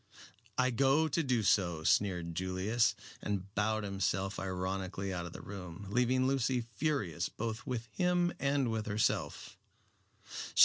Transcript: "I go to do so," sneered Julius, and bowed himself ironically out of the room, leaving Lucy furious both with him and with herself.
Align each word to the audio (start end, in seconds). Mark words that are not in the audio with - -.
"I 0.57 0.71
go 0.71 1.07
to 1.07 1.21
do 1.21 1.43
so," 1.43 1.83
sneered 1.83 2.33
Julius, 2.33 2.95
and 3.21 3.53
bowed 3.53 3.83
himself 3.83 4.39
ironically 4.39 5.13
out 5.13 5.27
of 5.27 5.33
the 5.33 5.43
room, 5.43 5.85
leaving 5.91 6.25
Lucy 6.25 6.61
furious 6.61 7.29
both 7.29 7.67
with 7.67 7.85
him 7.85 8.33
and 8.39 8.71
with 8.71 8.87
herself. 8.87 9.59